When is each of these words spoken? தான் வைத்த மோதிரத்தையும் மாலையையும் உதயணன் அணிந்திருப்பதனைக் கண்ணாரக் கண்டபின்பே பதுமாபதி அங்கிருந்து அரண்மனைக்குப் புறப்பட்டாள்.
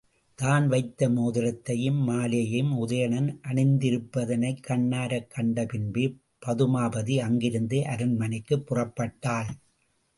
தான் 0.39 0.67
வைத்த 0.67 1.09
மோதிரத்தையும் 1.09 1.99
மாலையையும் 2.07 2.71
உதயணன் 2.77 3.29
அணிந்திருப்பதனைக் 3.43 4.63
கண்ணாரக் 4.67 5.31
கண்டபின்பே 5.37 6.05
பதுமாபதி 6.45 7.17
அங்கிருந்து 7.19 7.85
அரண்மனைக்குப் 7.85 8.65
புறப்பட்டாள். 8.67 9.51